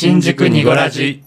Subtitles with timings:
[0.00, 1.24] 新宿にごラジ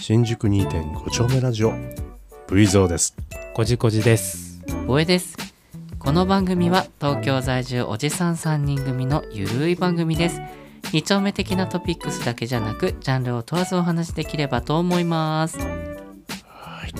[0.00, 1.74] 新宿2.5丁目ラジオ。
[2.50, 3.14] V ゾーです。
[3.52, 4.62] こじこじです。
[4.86, 5.36] ボエです。
[5.98, 10.40] この番組は東京在住おじさん3人組のゆるい番組です
[10.92, 15.58] 二丁目的なトピックスだけじゃなくジャンルを問わずお話できればと思います。
[15.58, 15.66] は
[16.86, 16.92] い。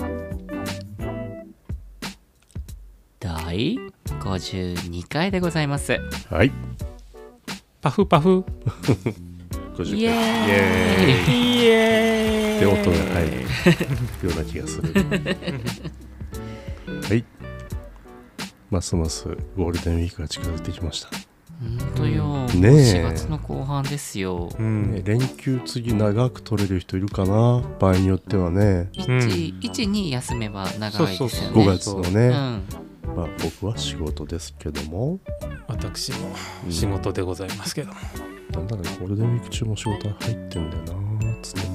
[3.19, 3.77] 第
[4.19, 5.99] 52回でございます。
[6.29, 6.51] はい。
[7.81, 8.43] パフパフ。
[9.75, 10.13] 50イエー
[11.29, 11.59] イ。
[11.59, 12.57] イイエーイ。
[12.57, 13.41] って音が入る。
[13.41, 13.47] よ
[14.23, 14.93] うな気がする。
[17.07, 17.23] はい。
[18.73, 21.09] ますますゴールデンウィークが近づいてきました、
[21.79, 21.95] ほん。
[21.95, 24.49] とよ、ねえ4月の後半ですよ。
[24.57, 24.91] うん。
[24.91, 27.63] ね、連休次長く取れる人いるかな？
[27.79, 28.89] 場合によってはね。
[28.93, 33.15] 12休めば長いですよ5ね月のね、うん。
[33.15, 35.19] まあ、僕は仕事ですけども。
[35.67, 36.17] 私も
[36.69, 37.91] 仕事でございますけど。
[38.51, 40.93] なんだろうゴールデンウィーク中も仕事入ってんだよな。
[41.41, 41.67] つって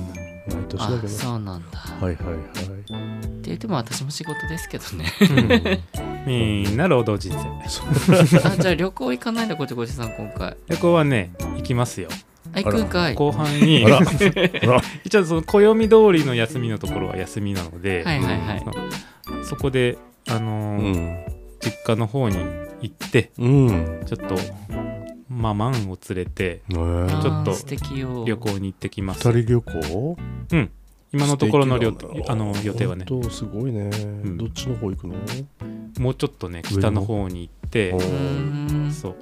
[0.54, 1.08] 毎年だあけど。
[1.08, 2.36] そうなんだ、はいはいはい。
[2.36, 5.82] って言っても私も仕事ですけどね
[6.28, 7.48] みんな労働人生。
[8.48, 10.56] あじゃあ旅行行かないんだこっちこちさん今回。
[10.68, 12.08] 旅行はね、行きますよ。
[12.52, 13.14] あ行くんかい。
[13.14, 13.84] 後半に
[15.04, 18.64] 一応その暦通りの休みのところは休みなので、はいはいはい。
[19.44, 21.24] そこで、あのうーん。
[21.60, 22.36] 実家の方に
[22.80, 24.02] 行って、うん。
[24.06, 24.36] ちょっと、
[25.28, 27.54] ママンを連れてちょっと
[28.24, 29.28] 旅行に行ってきます。
[29.28, 30.16] 二人旅行
[31.12, 34.36] 今のところのあの予定はね、すごいね、ん。
[34.36, 35.14] どっちの方行くの？
[35.98, 37.94] もうちょっとね、北の方に行って
[38.92, 39.16] そう。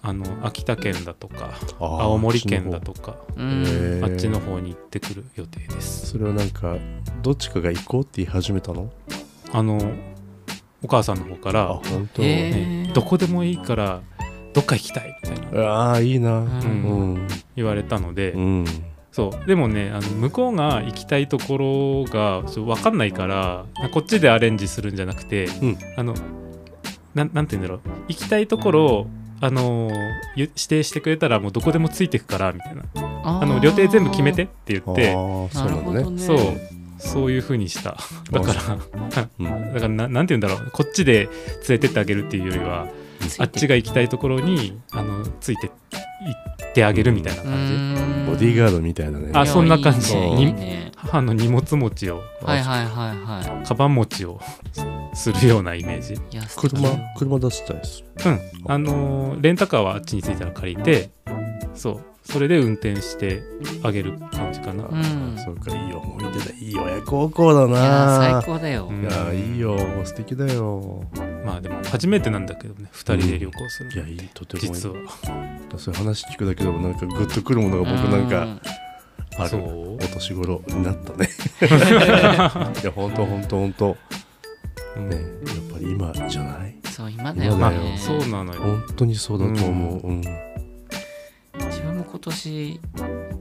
[0.00, 6.06] あの秋田県だとか青森県だとかあっちの方に行ってくる予定です。
[6.06, 6.76] それはなんか
[7.20, 8.90] どっちかが行こうって言い始めたの？
[9.52, 9.78] あの
[10.82, 14.00] お母さんの方かあら、本当、へねーどこでもいいから
[14.54, 15.68] どっか行きたいみたいな。
[15.68, 16.38] ああいいな。
[16.38, 17.28] ううんん。
[17.56, 18.64] 言われたので、うん
[19.18, 19.46] そう。
[19.48, 25.78] でもねあの向こうが行きたいところがちょっと分かんないからこっちでアレンジするんじゃなくて、うん。
[25.96, 26.14] あの
[27.14, 27.80] なんなんて言うんだろう。
[28.06, 29.06] 行きたいところを
[29.40, 29.90] あの
[30.36, 32.84] ゆ指定してくれたらもうどこでもついてくからみたいな。
[33.24, 36.18] ああの予定全部決めてって言ってそうなね。
[36.18, 36.38] そう。
[37.00, 37.96] そういう風にした。
[38.30, 38.78] だから
[39.40, 39.74] うん。
[39.74, 40.70] だから ななんて言うんだろう。
[40.70, 41.30] こっちで連
[41.70, 42.86] れてってあげるっていうよりは
[43.38, 46.07] あっちが行きたいところにあのついて行
[46.68, 49.30] ってあげるみたいな感じ、ボディーガードみたいなね。
[49.32, 50.14] あそんな感じ。
[50.14, 50.36] いいね。
[50.36, 54.40] にいいね母の荷物持ちをはいはいはいはカバン持ちを
[55.14, 56.20] するようなイメージ。
[56.56, 58.02] 車車出したりす。
[58.24, 58.40] るうん。
[58.72, 61.10] あのーレンタカーはあっちに着いたら借りて
[61.74, 63.42] そうそれで運転して
[63.82, 65.36] あげる感じかな、うん。
[65.42, 68.86] そうかいい思い出だいい親孝行だいやな最高だよ。
[68.90, 69.02] うん。
[69.02, 69.78] いやいいよ。
[70.04, 71.02] 素敵だよ。
[71.46, 72.90] まあでも初めてなんだけどね。
[72.92, 74.70] 2人で旅行するの、いやいいとてもいい。
[74.74, 74.94] 実は。
[75.78, 78.60] そういう話聞くだけでもなんかグッとくるものが僕なんか
[79.38, 79.94] あるそう？
[79.94, 81.28] お年頃になったね。
[82.82, 83.96] いやほんとほんとほんと
[84.96, 85.08] うん。
[85.08, 85.26] ねやっ
[85.72, 86.74] ぱり今じゃない？
[86.90, 88.60] そう今だよ今だよねそうなのよ。
[88.60, 90.06] 本当にそうだと思う。
[90.06, 90.22] うん
[92.18, 92.80] 今年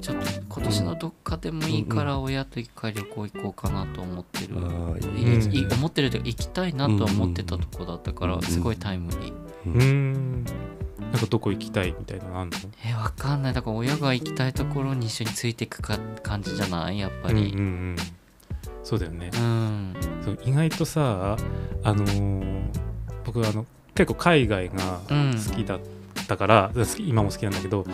[0.02, 9.34] ちょっと今年のどっかでもいいから親と一回旅行行こうかなと思ってる、思ってるというか行きたいなとは思ってたとこだったからうんすごいタイムリー、
[9.66, 10.44] うーん。
[10.44, 12.58] なんかどこ行きたいみたいなのあんの？
[12.86, 13.54] えわかんない。
[13.54, 17.00] だから親が行きたいところに一緒についていくか感じじゃない？
[17.00, 17.96] やっぱうんうんりうん。
[18.84, 19.32] そうだよね。
[19.34, 19.96] うん。
[20.24, 21.38] そう意外とさ
[21.84, 22.62] あのー
[23.26, 23.66] 僕あの
[23.96, 25.34] 結構海外がうん。
[25.50, 25.80] 好きだっ
[26.28, 27.86] たから、今も好きなんだけど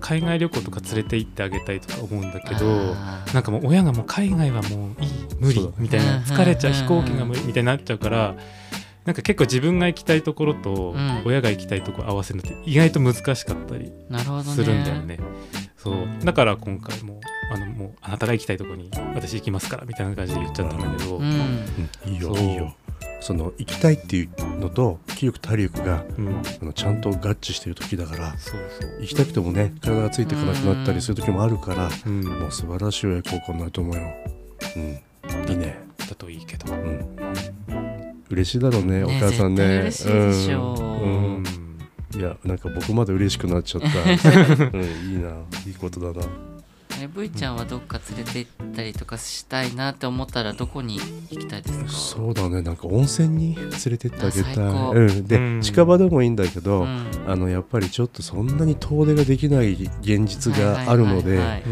[0.00, 2.94] 海外旅行とか連れて行ってあげたいとか思うんだけど
[3.32, 8.34] なんかもう親がもう海外はもういい無理みたいなうん疲れちゃううん飛行機が無理みたいになっちゃうから
[9.04, 11.22] なんか結構自分が行きたいところとうん。
[11.24, 14.44] 親が行きたいところ合わせるのって意外と難しかったりなるほどね。
[14.44, 15.18] するんだよね。
[15.76, 16.06] そう。
[16.24, 17.20] だから今回も
[17.52, 21.24] あのもうあなたが行きたいところに私行きますからみたいな感じで言っちゃったんだけど、うん。
[21.24, 22.12] うん。
[22.12, 22.74] いいよいいよ
[23.22, 26.42] その行きたいっていうのと気力体力がうん。
[26.60, 28.34] あのちゃんと合致してる時だから
[29.00, 34.02] 行きたくてもね体がついていかなくなったりする時もあるからうん、もう素晴らしい親孝行になると思うよ。
[34.76, 35.50] うん。
[35.50, 35.78] いいね。
[35.98, 36.72] だといいけど。
[36.72, 37.18] うん。
[38.28, 39.90] 嬉しいだろうねおね母さんね。
[39.92, 40.74] しいでしょ。
[40.74, 41.34] ううん。
[41.36, 42.20] うん。
[42.20, 43.88] いやなんか僕まで嬉しくなっちゃった、
[44.72, 45.30] うん、いいな。
[45.66, 46.51] いいことだな
[47.00, 50.98] え V ちゃんはどっか連れて行ったりとかしたいなって思ったらどこに
[51.30, 51.88] 行きたいですか？
[51.88, 52.62] そうだね。
[52.62, 54.54] なんか温泉に連れてってあげたい。
[54.56, 55.60] うん、で、うん。
[55.62, 57.06] 近場でもいいんだけど、うん。
[57.26, 61.62] あのやっぱりちょっとそんなに遠出ができない現実があるので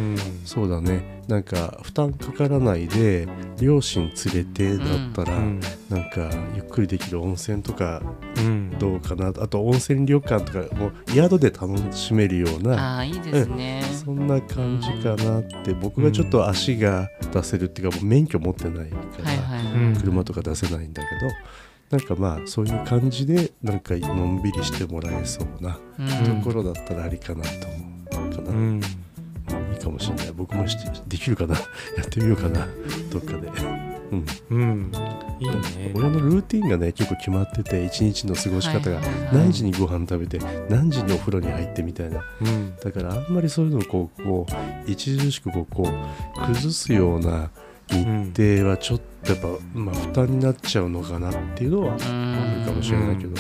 [0.44, 3.28] そうだねなんか負担かからないで
[3.60, 5.60] 両親連れてだったら、うん。
[5.88, 8.02] なんかゆっくりできる温泉とか
[8.36, 8.76] うん。
[8.78, 9.28] どうかな？
[9.28, 21.08] あと温泉旅館とかもう宿で楽しめるようなああいいですね、そんな感じかなって僕がちょっと足が出せるっていうかもう免許持ってないから、車とか出せないんだけ
[21.90, 26.42] どなんかまあそういう感じでなんかのんびりしてもらえそうなうん。
[26.42, 27.66] ところだったらありかなと
[28.16, 28.80] 思うかな、うん
[29.84, 30.32] かもしれない。
[30.34, 31.54] 僕もしできるかな？
[31.96, 32.66] やってみようかな。
[33.10, 33.50] どっかで、
[34.12, 34.92] うん、うん。
[35.40, 35.92] いいね。
[35.94, 39.00] 親のルーティンがね結構決まってて一日の過ごし方が
[39.32, 40.38] 何時にご飯食べて
[40.68, 42.24] 何時にお風呂に入ってみたいな。
[42.40, 42.74] うん。
[42.82, 44.46] だからあんまりそういうのをこうこ
[44.86, 47.50] う著しくこうこう崩すような
[47.88, 48.04] 日
[48.60, 53.34] 程はちょっとやっぱ、まあ、負担になっちゃうのかなっていうのはうんあるかもしれないけど、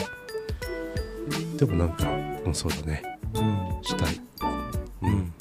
[1.56, 2.10] でもなんか、
[2.44, 3.02] うん、そうだね。
[3.34, 3.82] うん。
[3.82, 4.14] したい、
[5.02, 5.32] ううんん、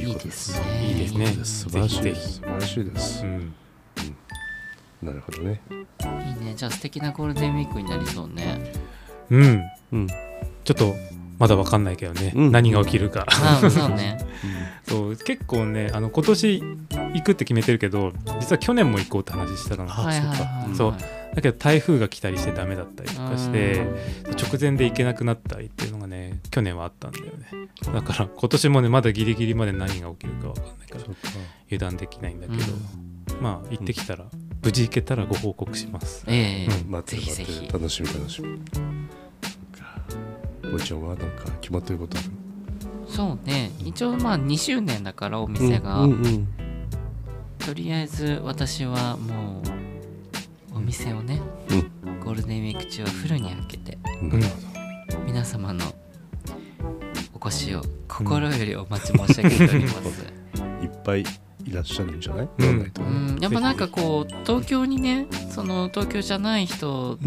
[0.00, 0.86] いいいことですね。
[0.88, 1.26] いいですね。
[1.44, 2.32] 素晴らしいです。
[2.34, 3.54] 素晴らしいです、うん。
[5.02, 5.60] なるほどね。
[5.70, 6.54] いいね。
[6.56, 8.72] じゃあ素敵なゴールデンウィークになりそうね。
[9.30, 9.62] うん。
[9.92, 10.06] うん。
[10.64, 10.94] ちょっと
[11.40, 12.52] まだわかんないけどね、うん。
[12.52, 13.26] 何が起きるか。
[13.60, 14.18] そうね。
[14.86, 16.62] そう結構ねあの今年
[17.14, 19.84] 行くって決めてるけど実は去年も行こうって話してたの。
[19.84, 20.94] あはいそう。
[21.34, 23.86] だけど台風が来たりしてダメだったりとかして
[24.32, 27.68] 直前で行けなくなったりっていうのがね去年はあったんだよね。
[27.94, 31.04] だから今年もねまだギリギリまで何が起きるかわかんないから
[31.68, 32.62] 油断できないんだけど、
[33.40, 34.26] まあ行ってきたら、
[34.62, 36.24] 無事行けたらご報告します。
[36.26, 36.82] ええ。
[36.84, 36.90] うん。
[36.90, 37.72] 待ってる待ぜひぜひ。
[37.72, 38.58] 楽しみ楽しみ
[40.72, 42.18] おいちゃんはなんか決まってること。
[42.18, 42.28] ある
[43.06, 43.70] そうね。
[43.78, 46.48] 一応まあ2周年だからお店が、うんうんうん。
[47.58, 49.62] とりあえず私はも
[50.72, 51.40] うお店をね、
[52.24, 55.84] ゴールデンウィーク中はフルに開けてなるほ皆様の
[57.34, 60.24] お越しを心よりお待ち申し上げております、
[60.54, 61.24] どいっぱいい
[61.72, 63.38] らっしゃるんじゃない、うん。
[63.40, 67.18] やっぱなんかこう東京にねその東京じゃない人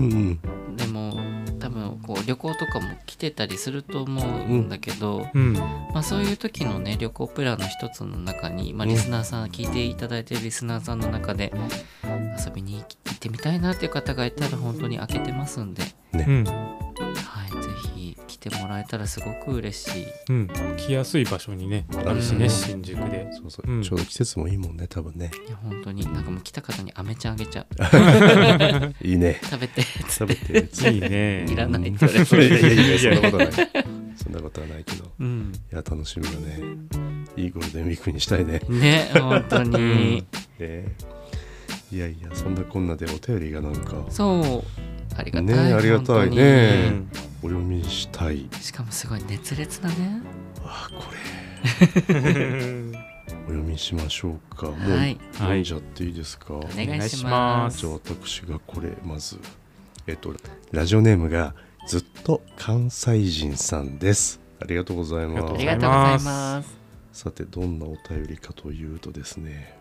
[2.13, 5.53] こう旅行とかも来てたりすると思うんだけど、うん。
[5.53, 11.51] まあ、そういう時のね旅行プランの一つの中に、まあ、うんリスナーさん、聞いていただいてるリスナーさんの中で
[12.37, 15.81] 遊びに行ってみたいなっていう方がいたら本当に開けてますんで、
[16.13, 16.43] うん。
[16.43, 16.51] はい、
[17.03, 17.32] ぜひ来
[18.49, 20.05] てもらえたらすごく嬉しい。
[20.29, 20.47] うん。
[20.77, 23.29] 来やすい場所にねあるしうんね新宿で。
[23.31, 23.83] そうそう、うん。
[23.83, 25.31] ちょうど季節もいいもんね多分ね。
[25.47, 26.03] いや本当に。
[26.11, 28.93] なんかもう来た方にアメちゃんあげちゃう。
[29.07, 29.39] いいね。
[29.43, 29.81] 食べて。
[30.09, 31.45] 食べていいね。
[31.49, 32.35] いらないって言われて。
[32.35, 33.85] いやいやそんなことはない。
[34.15, 35.11] そんなことはないけど。
[35.19, 35.53] うん。
[35.71, 36.59] いや楽しみだね。
[37.37, 38.61] いいゴールデンウィークにしたいね。
[38.69, 40.25] ね本当に、
[40.59, 40.95] ね。
[41.91, 44.05] いやいやそんなこんなでお便りがなんか。
[44.09, 44.83] そう。
[45.15, 46.91] ありがたい、ねありがたいね。
[46.91, 48.47] うんお読みしたい。
[48.61, 50.21] しかもすごい熱烈なね。
[50.63, 51.19] あこれ。
[53.45, 54.67] お読みしましょうか。
[54.67, 56.71] もうはい読んじゃっていいですか、おお願い。
[56.71, 57.29] し願いしま
[57.65, 57.79] ます。
[57.79, 59.39] じゃあ私がこれまず
[60.07, 60.33] えっと
[60.71, 61.53] ラジオネームが
[61.85, 64.39] ずっと関西人さんです。
[64.61, 66.77] ありがとうございまああすりがとうございます。
[67.11, 69.77] さてどんなお便りかというとですね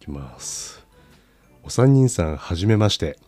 [0.00, 0.84] いきます。
[1.62, 3.18] お三人さんはじめまして。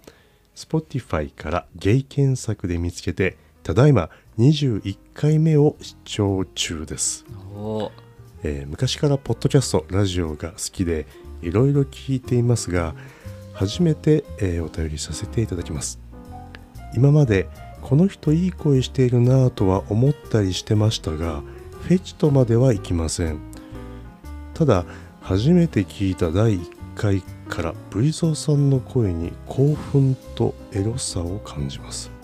[0.55, 7.25] Spotify からゲイ検索で見つけてただいま21回目を視聴中です。
[8.45, 11.09] えー昔からポッドキャストラジオが好きで
[11.43, 12.95] いろいろ聞いていますが
[13.55, 15.99] 初めて、えーお便りさせていただきます。
[16.95, 17.49] 今まで
[17.83, 21.43] この人いい声しているなぁとは思ったりしてましたが
[21.83, 23.41] フェチとまではいきません。
[24.55, 24.85] ただ
[25.23, 32.16] 初めて聞いた第1回から V ゾーさんの声に興奮とエロさを感じます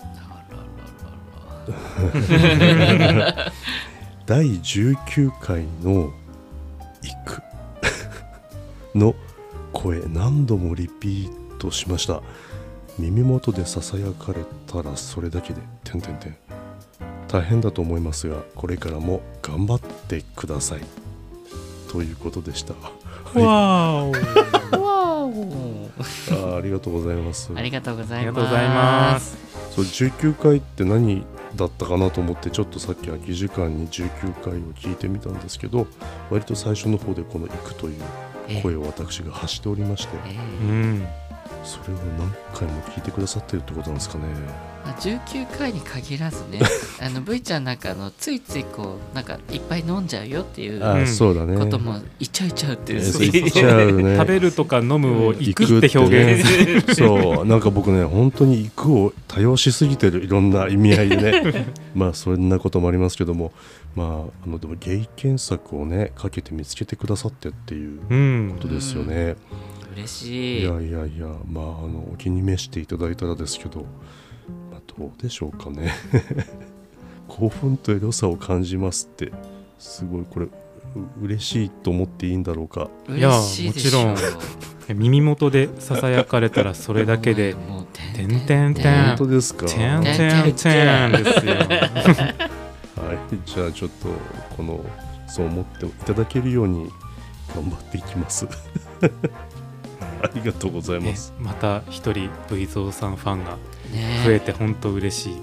[4.26, 6.12] 第19回の
[7.02, 7.42] 「行く」
[8.98, 9.14] の
[9.72, 12.22] 声何度もリピートしました。
[12.98, 16.36] 耳元でささやかれたらそれだけで「てんてんてん」
[17.26, 20.80] 大変だと思いますがこれからも頑張ってください。
[21.90, 22.74] ということでした。
[23.38, 24.82] わーお。
[24.82, 25.90] わお。
[25.98, 27.50] あーありがとうございます。
[27.54, 28.16] ありがとうございます。
[28.16, 29.36] ありがとうございます。
[29.74, 31.24] そう19回って何
[31.56, 35.86] だったかなと思ってちょっとさっき空き時間に19回を聞いてみたんですけど
[36.30, 38.02] 割と最初の方でこの「行く」という
[38.48, 40.36] え声を私が発しておりましてえ。
[40.36, 41.06] うん。
[41.64, 44.24] それを何回も聞いてくださってるってことなんですかね
[44.84, 46.60] まあ19回に限らずね
[47.00, 51.56] あの V ちゃんなんかあのついついこうなんかいっぱい飲んじゃうよっていうあ、うんそうだね。
[51.56, 52.98] ことも言っちゃう言っちゃうっていう。
[53.00, 56.44] えそう言っちゃうね食べるとか飲むを行くって表現、
[56.86, 61.66] ねそうなんか僕ね本当に行くを多用しすぎてるいろんな意味合いでね。
[61.94, 63.52] まあそんなこともありますけども。
[63.94, 68.52] まああのでもゲイ検索をねかけて見つけてくださってっていううん。
[68.56, 69.36] ことですよね、
[69.94, 70.62] 嬉しい。
[70.62, 73.88] いやいやいやまああのお気に召していただいたらですけど、まあ、
[74.86, 75.92] どうでしょうかね。
[77.28, 79.32] 興奮と良さを感じますって。
[79.78, 80.50] すごいこれう
[81.24, 82.88] 嬉しいと思っていいんだろうか。
[83.08, 83.90] いやもち
[84.94, 89.04] 耳元でささやかれたらそれだけでもう「ててんてんてん。
[89.06, 89.66] 本当ですか？
[89.66, 91.54] てんはいてんてん」ですよ。
[93.46, 94.08] じゃあちょっと
[94.56, 94.84] この
[95.26, 96.90] そう思っていただけるように
[97.54, 98.46] 頑張っていきます。
[100.22, 103.58] ありがとうございねます、また一人 V ゾウさんファンが
[103.92, 104.22] ね。
[104.24, 105.36] 増えて本当嬉しい。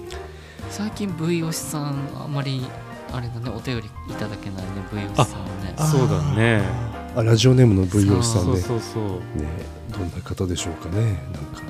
[0.70, 2.64] 最近 V 推しさんあんまり
[3.12, 5.74] あれだねお便りいただけないね V 推しさんはね。
[5.76, 6.90] あそうだね。
[7.16, 9.02] あラジオネームの V おさんそうでそうそう。
[9.40, 9.48] ね
[9.90, 11.02] どんな方でしょうかね。
[11.02, 11.62] なんか、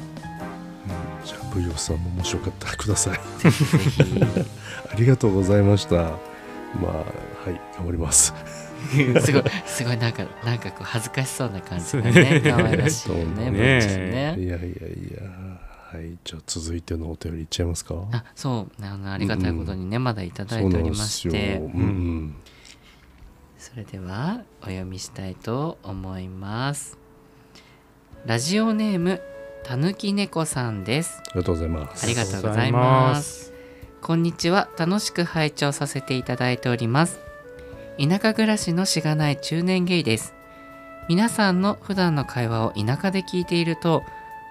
[1.22, 3.20] うん、じゃあ V おさんももしよかったらください。
[4.92, 5.94] ありがとうございました。
[5.96, 6.10] ま
[6.84, 8.34] あはい頑張ります。
[8.90, 13.50] すごいすごいなんかなんかこう恥ずかしそうな感じがね可愛らしいよね ね。
[13.50, 14.36] ね。
[14.38, 14.70] いやいやい
[15.14, 15.49] や
[15.92, 17.96] はいじゃあ続いてのお便りいっちゃいますか？
[18.12, 21.60] あそうあのありがたいことにね、まだいただいておりまして。
[23.58, 26.96] それではお読みしたいと思います。
[28.24, 29.20] ラジオネーム
[29.64, 31.20] たぬきねこさんです。
[31.26, 32.04] ありがとうございます。
[32.04, 33.52] ありがとうございます。
[34.00, 34.68] こんにちは。
[34.78, 37.18] 楽しく拝聴させていただいております。
[37.98, 40.34] 田舎暮らしのしがない中年ゲイです。
[41.08, 44.04] 皆さんの普段の会話を田舎で聞いていると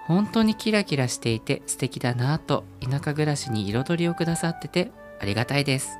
[0.09, 5.99] 本当にキラキラしていて素敵だなぁと田舎暮らしに彩りをくださっててありがたいです。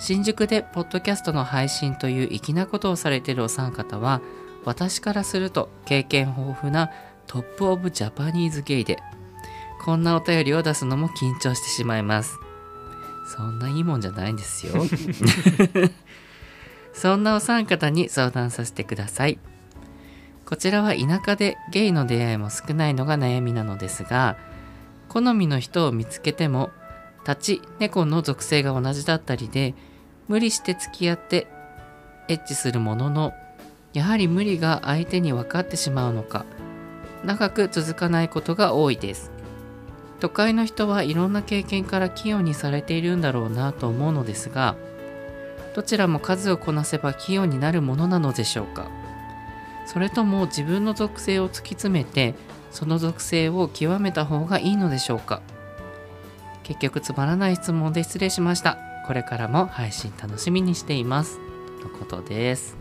[0.00, 4.20] 新宿でポッドキャストの配信という粋なことをされているお三方は
[4.64, 6.90] 私からすると経験豊富な
[7.28, 8.98] top of Japanese gay で
[9.84, 12.40] こんなお便りを出すのも緊張してしまいます。
[13.36, 14.72] そんないいもんじゃないんですよ。
[16.92, 19.38] そんなお三方に相談させてください
[20.50, 24.36] こちらは田舎でゲイの出会いも少ないのが悩みなのですが
[25.08, 26.70] 好みの人を見つけても
[27.26, 29.74] 立ち猫の属性が同じだったりで
[30.26, 31.46] 無理して付き合って
[32.26, 33.32] エッチするものの
[33.92, 36.44] やはり無理が相手に分かってしまうのか
[37.24, 39.30] 長く続かないことが多いです。
[40.18, 44.76] 都会の人はいろんな経験から器用にされているんだろうなと思うのですが
[45.74, 48.90] どちらも数をこなせば器用になるものなのでしょうか？
[49.86, 52.34] それとも自分の属性を突き詰めて
[52.70, 55.42] その属性を極めた方がいいのでしょうか？
[56.62, 58.78] 結局つまらない質問で失礼しました。
[59.06, 61.38] これからも配信楽しみにしています。
[61.82, 62.76] とのことです。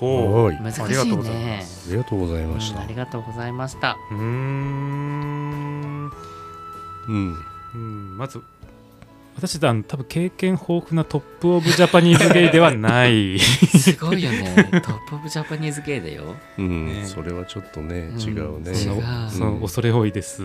[0.00, 0.56] ほはい。
[0.62, 1.64] 難しいありがとうございね。
[1.86, 2.78] ありがとうございました。
[2.78, 3.96] うんありがとうございました。
[4.10, 4.14] う。
[4.14, 6.10] うーん。
[7.08, 7.36] うん。
[7.74, 8.40] うんまず
[9.36, 13.38] 私だ多分経験豊富な top of Japanese gay ではない。
[13.38, 14.68] すごいよね。
[14.70, 16.36] トップ of Japanese gay だよ。
[16.56, 17.04] うん、ね。
[17.04, 18.20] それはちょっとね、うん。
[18.20, 18.70] 違うね。
[18.70, 19.30] 違う。
[19.30, 20.42] その恐れ多いです、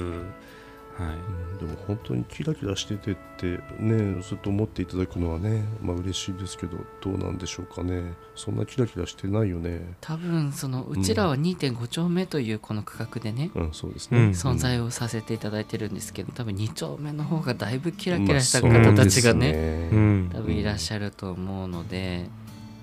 [1.00, 1.16] はい。
[1.16, 8.14] うんでも本当にキラキラしててってねそうと思っていただくのはねまあ嬉しいですけどどうなんでしょうかね。
[8.36, 9.94] そんなキラキラしてないよね。
[10.00, 14.30] 多分そのうちらは2.5丁目というこの区画でね、うんそうですね、うん。
[14.30, 20.30] 存在をさせていただいてるんですけど多分2丁目の方がだいぶキキラキラしたまあ方たちがね,、うん。
[20.34, 22.30] 多分いらっしゃると思うので、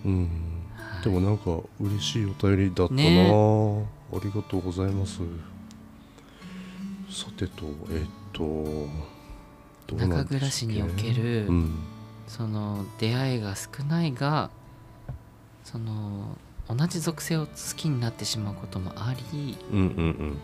[0.04, 0.28] うん。
[0.74, 1.04] はい。
[1.04, 3.86] でもなんか嬉しいお便りだったな、ね。
[4.12, 5.20] ありがとうございます
[7.16, 8.44] さてとえっと
[9.96, 11.78] 中暮らしにおける、うん
[12.28, 14.50] その出会いが少ないが
[15.62, 16.36] その
[16.68, 20.38] 同じ属性を好きになってしまうこともあり、うんうん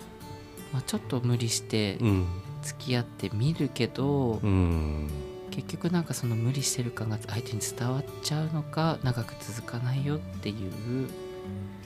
[0.72, 2.06] まあ、ちょっと無理してうん。
[2.06, 2.26] うん
[2.62, 5.08] 付き合ってみるけど、うん。
[5.50, 11.08] 結局なんかその無理してる感が相手に伝わっちゃうのか長く続かないよっていう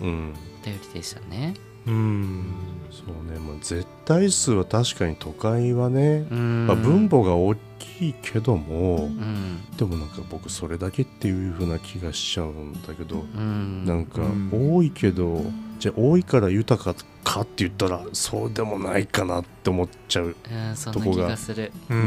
[0.03, 0.35] うん。
[0.63, 1.55] お便りでしたね。
[1.71, 6.67] うんそうね、まあ、絶対数は確かに都会はね、うん。
[6.67, 9.65] まあ、分母が大きいけども、うん。
[9.77, 13.85] でもなんか僕それだけっていう風な気がしちゃうんだけど、うん。
[13.85, 14.77] なんかうん。
[14.77, 15.45] 多いけど
[15.79, 21.37] じゃあ多いから豊かかって言ったらそうでもないかなって思っちゃううんそんな気が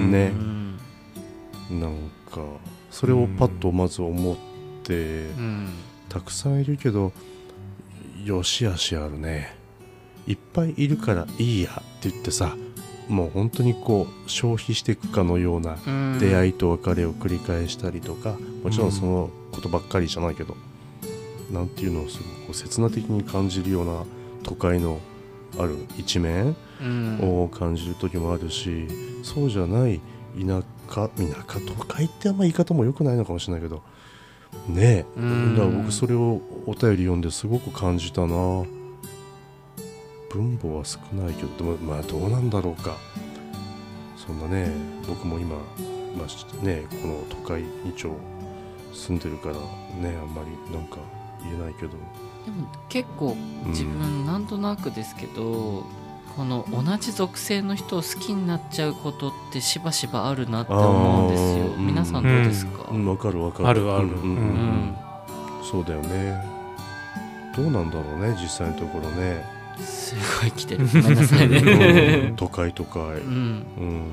[0.10, 0.32] ね。
[0.34, 0.78] うん。
[1.70, 2.42] なんか
[2.92, 4.36] それをパッとまず思っ
[4.84, 5.70] て、うん。
[6.10, 7.14] たくさんいるけど
[8.26, 9.59] よしあしあるね
[10.30, 12.56] いっぱいいるからいいやって言ってさ
[13.10, 16.20] もう本当にこう消費していくかのようなうん。
[16.20, 20.56] 出会いと別れを繰り返したりとかもちろんそのことばっかりじゃないけど、
[21.52, 24.04] なんていうのをすごく切な的に感じるような
[24.44, 25.00] 都会の
[25.58, 27.20] ある一面うん。
[27.44, 28.88] を感じる時もあるし、
[29.24, 30.00] そうじゃない
[30.40, 33.82] 田舎田舎都会ってあんま言い方も良くないのかもしれないけど
[34.68, 35.56] ねえ、うん。
[35.58, 38.64] だから僕それをお便り読んですごく感じたな
[40.30, 42.96] 分母は少ないけどでもまあどうなんだろうか。
[44.16, 44.72] そんなね
[45.08, 45.56] 僕も今、
[46.16, 48.12] まあしねこの都会2丁
[48.94, 50.98] 住んでるからねあんまりなんか
[51.44, 51.90] 言えないけど、
[52.46, 53.72] でも結構うん。
[53.72, 55.84] 自分なんとなくですけど、
[56.36, 61.74] この同じ属性の人を好きになっちゃうことってしばしばあるなって思うんですよ。
[61.76, 61.88] うん。
[61.88, 63.68] 皆さんどうですか、うん、わかるわかる。
[63.68, 64.08] あるある。
[64.08, 64.20] うんうん。
[64.20, 64.28] うん。
[64.30, 64.36] う
[64.92, 64.96] ん。
[65.64, 66.60] そうだよね。
[67.56, 69.44] どうなんだろうね実際のところね
[69.84, 70.88] すごい来てる。
[70.92, 71.52] ごめんなさいうん。
[71.80, 73.66] ね都会都会うん。
[73.78, 74.04] うん。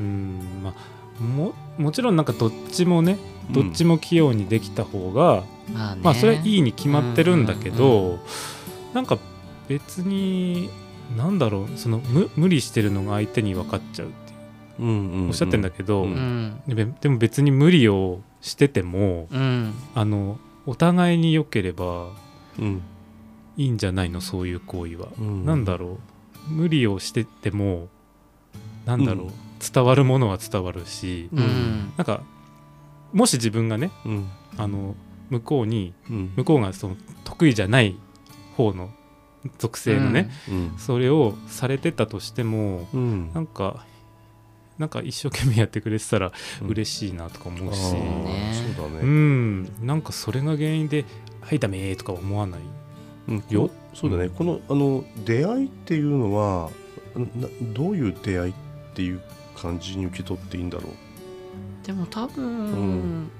[0.00, 0.62] うん。
[0.62, 3.18] まあももちろんなんかどっちもね
[3.50, 6.00] どっちも器用にできた方が、まあね。
[6.02, 8.18] まあそれはいいに決まってるんだけど、うん
[8.94, 9.18] なんか
[9.68, 10.68] 別に
[11.16, 14.16] なんだろうその無無理してるのが相手に分かっちゃうって
[14.80, 14.84] う。
[14.84, 15.28] んうんうん。
[15.28, 16.10] おっしゃってんだけど、うん。
[16.66, 19.72] うんででも別に無理をしててもうん。
[19.94, 22.08] あのお互いに良ければ
[22.58, 22.82] うん
[23.56, 25.44] いいんじゃないのそういう行為は、うん。
[25.44, 25.98] なんだろ
[26.48, 26.52] う。
[26.52, 27.88] 無理をしてても
[28.86, 29.32] なんだろう、うん。
[29.72, 31.92] 伝わるものは伝わるし、うん。
[31.96, 32.22] なんか
[33.12, 34.30] もし自分がねうん。
[34.56, 34.94] あの
[35.28, 36.32] 向こうにうん。
[36.36, 37.96] 向こうがその得意じゃない
[38.56, 38.90] 方の
[39.58, 40.74] 属性のね、うん。
[40.78, 43.30] それをされてたとしてもうん。
[43.34, 43.84] なんか
[44.78, 46.68] なんか一生懸命やってくれてたらうん。
[46.68, 49.06] 嬉しいなとか思うあし、うそうだね。
[49.06, 49.86] ん。
[49.86, 51.04] なんかそれが原因で
[51.42, 52.60] 「はいダメ」とか思わない
[53.30, 53.44] うん。
[53.48, 53.68] よ。
[53.68, 54.28] こそうだね。
[54.28, 56.70] このあの出会いっていうのは
[57.14, 58.54] などういう出会いっ
[58.94, 59.20] ていう
[59.56, 61.86] 感じに受け取っていいんだろう？
[61.86, 63.30] でも多分、うん。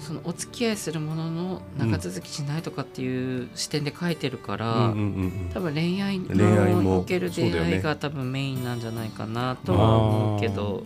[0.00, 10.82] そのお付き合いするものの長続きしないとかっていう視点で書いてるから、うんうんうん多分恋愛恋愛ものおける出会いが多分メインなんじゃないかなとは思うけど、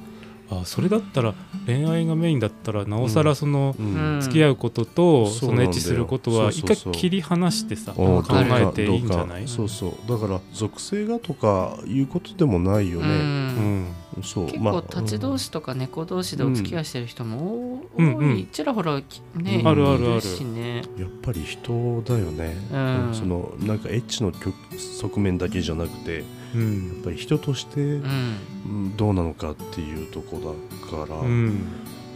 [0.49, 1.35] あそれだったら
[1.67, 3.75] 恋愛がメインだったらなおさらその
[4.21, 9.49] 付き合うこととそのエッチすることは一回切り離してさお考えていいんじゃない？
[9.49, 10.09] そうそう。
[10.09, 13.85] だから属性がとかいうことでもないようね、うん。
[13.87, 14.47] んそう。
[14.47, 19.69] 結構立ち同士とか猫同士でお付き合いしてる人も多いちらほらきね、うん。
[19.69, 20.21] あるあるあるいる。
[20.21, 20.83] しね。
[20.97, 23.11] やっぱり人だよね、うん。
[23.13, 26.23] そのなんかエッチの局側面だけじゃなくてや
[26.55, 26.97] うん。
[27.01, 28.37] っぱり人としてうん。
[28.67, 31.67] うんどうなのかっていうとこだから、うん。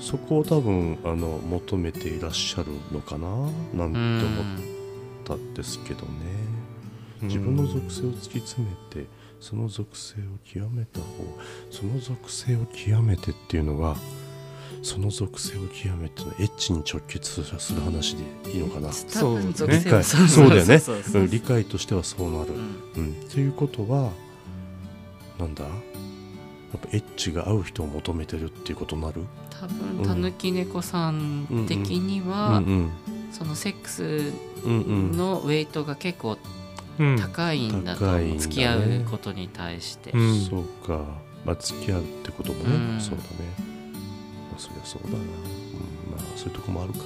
[0.00, 3.28] そこを多分あの求めていらっしゃるのかな
[3.74, 4.68] なんて思っ
[5.24, 6.08] たんですけどね、
[7.22, 9.06] 自分の属性を突き詰めて
[9.40, 11.06] その属性を極めた方
[11.70, 13.96] その属性を極めてっていうのは
[14.82, 19.92] その属性を極めてのエッチに直結する話でいいのかな、多分属性理解。
[19.92, 20.80] はそうだよね。
[21.30, 22.52] 理解としてはそうなる、
[22.96, 23.02] うん。
[23.04, 24.10] うん、ということは
[25.38, 25.64] なんだ？
[25.64, 25.70] や
[26.76, 29.22] っぱエッチが合う人を求めてるっていうことになる？
[29.60, 32.30] 多分たぬき猫さん的にうん。
[32.30, 32.90] は、うん
[33.32, 34.32] そのセックス
[34.64, 36.36] のウェイトが結構
[36.98, 37.16] うん。
[37.18, 38.38] 高いんだと思う、んだね。
[38.40, 40.40] 付き合うことに対して、うん。
[40.40, 41.04] そうか、
[41.44, 43.00] まあ、付き合うってこともね、うん。
[43.00, 43.69] そうだね、まあ、
[44.60, 47.00] そりゃそうだな、うん、まあそういうとこもあるか。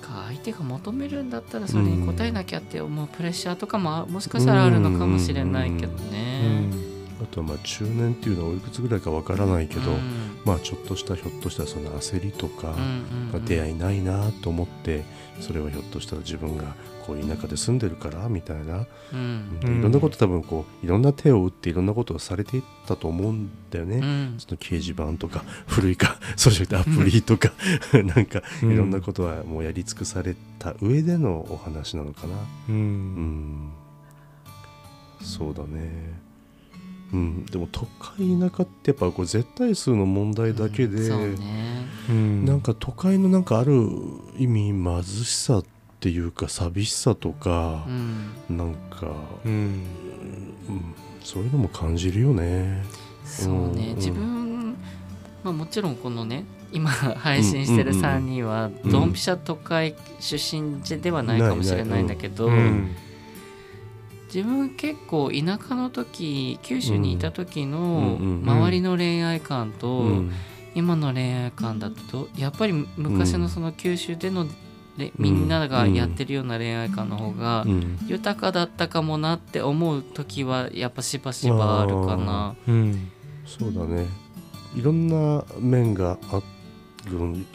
[0.00, 6.60] か相手が求めるんだったらそれに応えなきゃって思うプレッシャーとかもあもしかしたらあるのかもしれないけどうね。
[6.60, 6.72] ん。
[7.20, 10.40] あとはまあ中年っていうのはおいくつぐらいかわからないけど、うん。
[10.44, 13.30] まあちょっとしたひょっとしたらその焦りとか、うんうんうん。
[13.32, 15.04] まあ出会いないなと思って
[15.40, 16.74] それはひょっとしたら自分が
[17.08, 19.60] こう田舎で住んでるからみたいな、うん。
[19.64, 19.78] うん。
[19.78, 23.96] いろんなこと多分こういろんな手を打っていろんなことをされていったと思うんだよね。
[23.96, 24.34] うん。
[24.36, 27.50] その掲示板とか 古いかそうじゃなくてアプリとか
[28.04, 32.34] なんかいろんなことはもうやり尽くされた上でのお話なのかな。
[32.68, 32.78] ううん。
[33.68, 33.70] ん、
[35.22, 36.28] そうだね。
[37.10, 41.86] うん、でも都会田舎ってやっぱこう絶対数の問題だけで、そうね。
[42.10, 42.44] うん。
[42.44, 43.72] なんか都会のなんかある
[44.36, 45.77] 意味貧しさって
[46.08, 48.56] いうか寂しさとかう、ん。
[48.56, 49.12] なんか、
[49.44, 49.52] うん。
[49.52, 49.56] う
[50.72, 52.82] ん、そういうのも感じるよね。
[53.24, 54.76] そうね、うん自分、
[55.44, 58.90] まあ、もちろんこのね今配信してるうんうんうん3人はうん。
[58.90, 62.94] ドンピシャ都会出身ではないかもしれないんだけど、うん。
[64.26, 70.32] 自分結構田舎の時九州にいた時の周りの恋愛観とうん。
[70.74, 74.46] 今の恋愛観だとやっぱり昔のその九州での
[74.98, 82.54] れみんながやってるような恋愛観の方がうん豊かだったかもなって思う時はやっぱしばしばあるかな。
[82.66, 83.10] うん。
[83.46, 84.06] そうだね。
[84.76, 86.42] いろんな面がある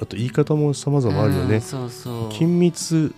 [0.02, 2.30] あと言い方も様々あるようんねそうそう。
[2.30, 3.14] 緊密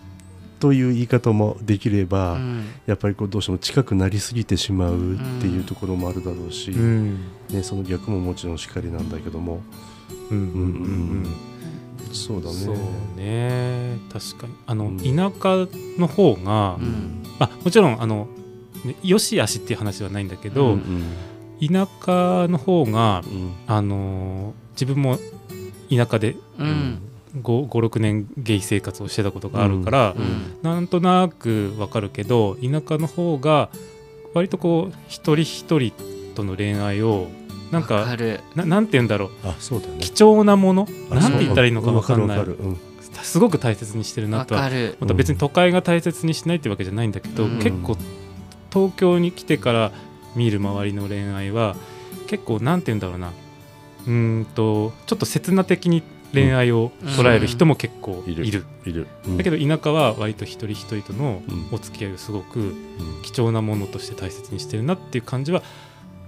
[0.60, 2.66] という言い方もできれば、うん。
[2.86, 7.20] やっぱりこうどうしても近くなりすぎてしまうっていうところもあるだろうし、うん。
[7.50, 9.62] ね、その逆ももちろんしかりなんだけども。
[10.30, 11.55] うんうんうん
[12.16, 12.56] そうだね。
[12.56, 12.76] そう
[13.18, 13.98] ね。
[14.12, 14.54] 確かに。
[14.66, 14.98] あのうん。
[14.98, 15.68] 田舎
[16.00, 17.24] の方が、うん。
[17.40, 18.28] あもちろんあの
[18.84, 20.82] ねよしあしっていう話はないんだけうど、ん。
[21.62, 23.52] 田舎の方がうん。
[23.68, 25.18] あのー自分も
[25.90, 27.00] 田舎でうん。
[27.44, 30.58] 56年ゲイ生活をしてたことがあるから、うん。
[30.64, 33.70] なんとなくわかるけど田舎の方が
[34.34, 35.92] 割とこう一人一人
[36.36, 37.28] との恋愛を
[37.72, 38.42] なんわかかる。
[38.56, 39.30] ななんて言うんだろう。
[39.44, 39.98] あそうだね。
[40.00, 40.88] 貴重なもの？
[41.10, 42.40] あなんて言ったらいいのかわかんない。
[42.40, 42.78] うん。
[43.24, 44.62] すごく大切にしてるなわとは。
[44.62, 44.98] かる。
[45.00, 47.60] また別に都会が大切にしないってわけじゃないんだけど、うん。
[47.60, 47.98] 結構
[48.72, 49.92] 東京に来てから
[50.36, 51.76] 見る周りの恋愛は
[52.28, 53.32] 結構なんて言うんだろうな。
[54.06, 58.66] うーんとちょっと刹那的に恋愛を捉える人も結構いる,、いる。
[58.86, 59.38] いる、うん。
[59.38, 61.68] だけど田舎は割と一人一人とのうん。
[61.72, 62.76] お付き合いをすごくうん。
[63.24, 65.64] 貴重なものとして大切にしてるなっていう感じは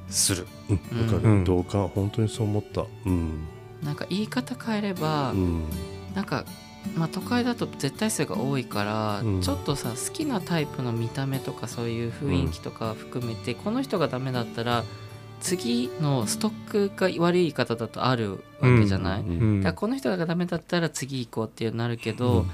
[0.10, 0.48] する。
[0.70, 0.78] うん。
[1.02, 1.88] わかる、うん同感。
[1.88, 2.86] 本当にそう思った。
[3.06, 3.48] うん。
[3.84, 5.64] なんか言い方変えれば、うん。
[6.16, 6.46] なんか、
[6.96, 9.42] まあ、都会だと絶対数が多いから、うん。
[9.42, 14.84] ちょっとさ好きなタイプの見た目とかそういう雰囲気とか含めて、この人がダメだったら
[15.42, 19.28] 次のストックが悪い言い方だとあるわけじゃない、うん。
[19.28, 19.62] うん。
[19.62, 22.52] だからこの人がダメだったら次行こうっていうなるけど、うん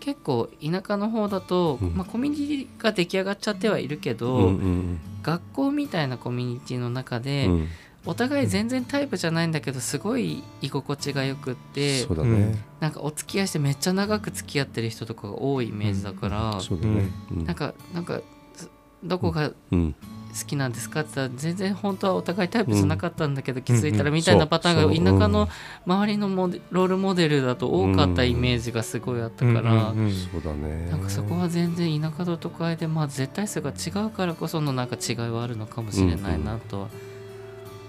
[0.00, 1.94] 結構田舎の方だと、うん。
[1.94, 7.68] まあ、コミュニティが出来上がっちゃってはいるけど、うんうん学校みたいなコミュニティの中うで、ん。
[8.06, 17.44] お互い全然タイプじゃないんだけどすごい居心地がよくってそうだね、なんかお付き合いしてめっちゃ長く付き合ってる人とかが多いイメージだから、そうだね、うん。
[17.44, 18.22] なんかなんか
[18.54, 18.70] す
[19.04, 19.94] どこがうん
[20.38, 25.48] 好きなんですかって言ったら全然本当はお互いタイプじゃなかったんだけど、気づいたらみたいなパターンが田舎の
[25.86, 36.88] 周りのモデロールモデルだと多かったイメージがすごいあったから、なんかそこは全然田舎と都会でまあ絶対数が違うからこそのなんか違いはあるのかもしれないなとは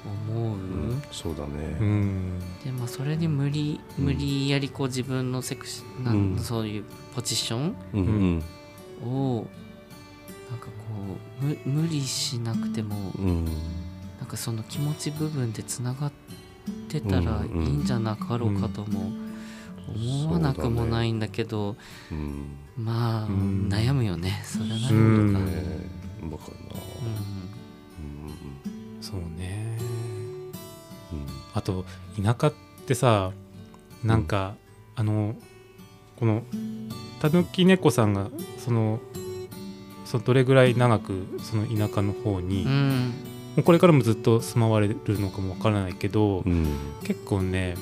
[0.05, 1.01] 思う、うん。
[1.11, 1.53] そうだうね。
[1.85, 4.05] んでまあそれに無理うん。
[4.05, 6.39] 無理やりこう自分のセクシなん、うん。
[6.39, 8.43] そういうポジション
[9.03, 9.47] を
[11.65, 13.45] 無理しなくてもうん。
[14.19, 16.11] なんかその気持ち部分でつながっ
[16.87, 19.11] てたらいいんじゃなかろうかとも
[19.95, 21.75] 思わなくもないんだけど、
[22.11, 22.55] うん。
[22.77, 23.67] まあ、うん。
[23.69, 25.51] 悩むよねそれはなるほどか、ううんね
[26.27, 26.51] んわか。
[26.51, 26.81] るな
[29.01, 29.77] そうね。
[31.11, 31.25] うん。
[31.53, 31.85] あと
[32.21, 32.53] 田舎っ
[32.85, 33.31] てさ
[34.03, 34.55] なんか、
[34.95, 35.35] あの
[36.15, 36.43] この
[37.19, 38.99] たぬき猫さんがその
[40.11, 43.13] そのどれぐらい長くその田舎の方に、もうん。
[43.57, 46.67] うこれからもずっと住まわれるのかもわからないけど、うん。
[47.03, 47.75] 結構ね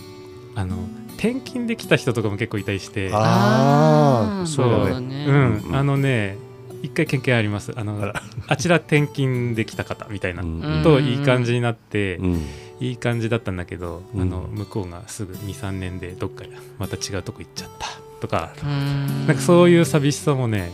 [0.56, 0.76] あの
[1.18, 3.10] 転勤できた人とかも結構いたりして。
[3.12, 4.46] ああー。
[4.46, 5.26] そうだね。
[5.28, 6.38] うん、うんあのね
[6.84, 7.74] 一回経験あります。
[7.76, 8.14] あの
[8.48, 10.82] あちら転勤できた方みたいな、うん。
[10.84, 12.46] といい感じになって、うん。
[12.80, 14.22] いい感じだったんだけど、うん。
[14.22, 16.46] あの向こうがすぐ23年でどっか
[16.78, 17.88] また違うとこ行っちゃった
[18.22, 19.26] とか、うん。
[19.26, 20.72] なんかそういう寂しさもね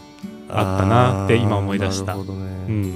[0.49, 2.05] あったなって今思い出した。
[2.05, 2.93] なるほどうねん、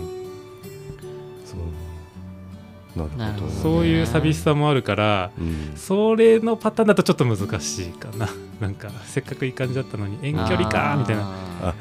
[1.46, 3.00] そう。
[3.00, 3.32] なるほどね。
[3.32, 5.74] なるほどそういう寂しさもあるからうん。
[5.76, 8.30] それのパターンだとちょっと難しいかな。
[8.60, 11.24] なんかせっかくいい感じだったのに遠距離かみたいな。
[11.64, 11.74] あ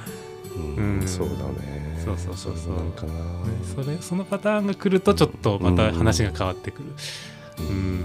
[0.56, 1.08] うんうん。
[1.08, 2.00] そうだね。
[2.04, 2.76] そうそうそうそう。
[2.76, 3.12] なんかな。
[3.12, 3.18] ね
[3.74, 6.84] それそのパターンが来るとちょっとまた話が変わってくる。
[7.58, 8.04] うん、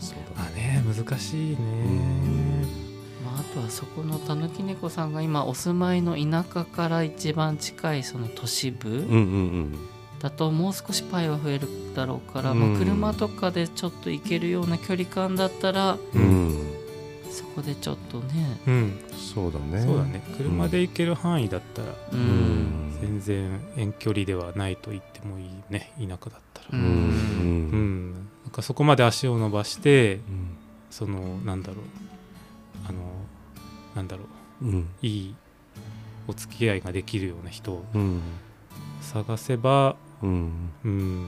[0.00, 2.57] そうまだあね難しいね
[3.38, 9.04] あ、あとはそこのたぬき猫さんが今お住まいの田舎から一番近いその都市部、
[10.20, 12.60] だともう少しパイは増えるだろうから、うん。
[12.60, 15.98] まあ、車とかでちょっと行けるような距離感だったら
[17.30, 19.82] そこでちょっとね、うん、そうだね。
[19.82, 20.22] そうだね。
[20.36, 22.18] 車で行ける範囲だったらうん。
[22.20, 25.92] うん全然遠距離ではないと言ってもいいね。
[25.98, 26.68] 田舎だったら。
[26.72, 26.84] ううんん。
[26.84, 30.56] うん、なんかそこまで足を伸ばしてうん。
[30.90, 32.07] そのなんだろう
[33.98, 34.24] なんだろ
[34.62, 34.64] う。
[34.66, 34.88] うん。
[35.02, 35.34] いい
[36.28, 38.20] お付き合いができるような人をうん。
[39.00, 40.70] 探せば、うん。
[40.84, 41.26] うん、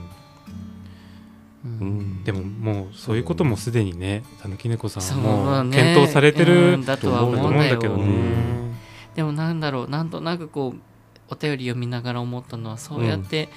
[1.65, 1.99] ううん。
[1.99, 8.05] んでももうそういうこともすでにねたぬき猫さそんはも検討されてうるんだとはと思うんだけどね。
[9.15, 10.79] でもなんだろうなんとなくこう
[11.29, 13.49] お便り読みながら思ったのはそうやって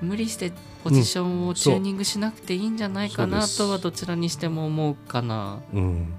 [0.00, 0.52] 無理して
[0.84, 5.58] ポジションをチューニングしなくていいんじゃないかなとはどちらにしても思うかな。
[5.72, 6.14] うん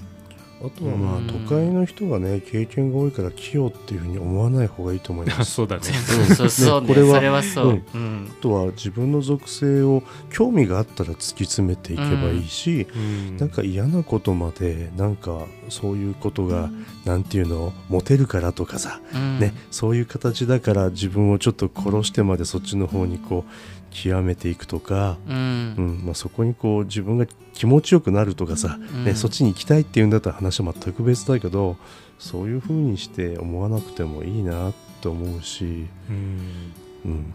[0.61, 1.27] あとはまあうん。
[1.27, 5.51] 都会の人がね経験が多いから器用っていうふうに思わない方がいいと思いまあす。
[5.55, 5.83] そうだね。
[5.83, 6.87] そうそうそうね。
[6.87, 12.99] これはそれはそう、あとは自分の属性を興味があったら突き詰めていけばいいし、う
[13.33, 13.37] ん。
[13.37, 16.69] なんか嫌なことまでなんかそういうことが
[17.05, 19.39] なんていうのモテるからとかさ、うん。
[19.39, 19.53] ね。
[19.71, 23.51] そういう形だから自分をちょっと殺してまでそっちの方にこう
[23.95, 25.35] 極めていくとか、うん。
[25.77, 29.05] うんまあ、そこにこう自分が気持ちよくなるとかさ、うん。
[29.05, 31.77] ね、そっちに行きたいっていうんだったら話は全く別だけど
[32.19, 37.33] そういうふうにして思わなくてもいいなと思うし、うん。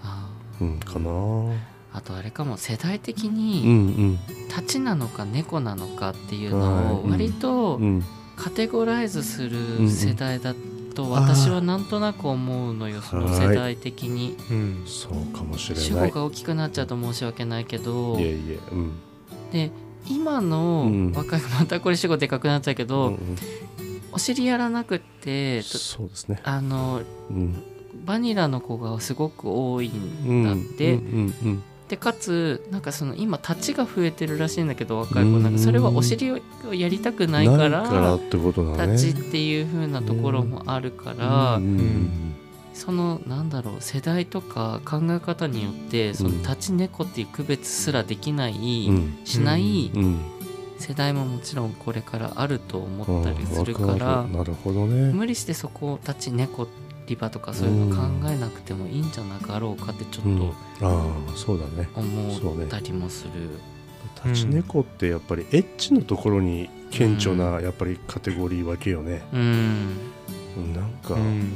[0.60, 0.78] うん。
[0.80, 1.58] かなうん
[1.92, 4.18] あとあれかも世代的うにん。
[4.48, 7.10] 立ちなのか猫なのかっていうのをはい。
[7.10, 8.04] 割とうん。
[8.36, 9.50] カテゴライズすん
[9.82, 10.54] る世代だ
[11.04, 14.36] と私はなんとなく思うのよその世代的に。
[14.50, 14.84] うん。
[14.86, 16.10] そうかもし主れない。
[16.10, 18.18] 語が大きくなっちゃうと申し訳ないけど。
[18.18, 18.58] いえいえ。
[18.72, 18.92] うん。
[19.52, 19.70] で
[20.08, 21.12] 今のうん。
[21.12, 23.18] 若いまたこれ主語でかくなっちゃうけうんど、うん。
[24.12, 26.40] お尻やらなくってとそうですね。
[26.44, 27.62] あのうん。
[28.04, 29.90] バニラの子がすごく多い
[30.26, 35.30] うんんだって、うんうんでかつなんかその今立ちが増えてるらしいんだけど若い子。
[35.40, 36.38] なんかそれはお尻を
[36.72, 38.16] やりたくうんないから
[38.86, 41.60] 立ちっていう風なところもあるから、
[42.74, 46.42] そのなんだろう世代とか考え方によってそのうん。
[46.42, 49.18] 立ち猫っていう区別すらできない、うん。
[49.24, 50.20] しないうん。
[50.78, 54.32] 世代ももちろんこれからあると思うんったりするかわらる。
[54.38, 55.12] なるほどね。
[55.12, 56.68] 無理してそこを立ち猫
[57.16, 59.10] とかそういうの考えなくてもいいん。
[59.10, 61.88] じゃなかろうかってちょっうんとああそうだね。
[61.94, 63.30] 思ったりもする。
[64.24, 69.40] 立ち猫ってやっぱりエッチのところに顕著なやっぱりカテゴリー分けよね、うん。
[70.56, 71.52] うんなんか、うん。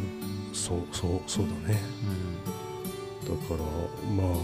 [0.52, 1.80] そうそうそうだね。
[3.26, 3.58] うだから、
[4.14, 4.36] まあ、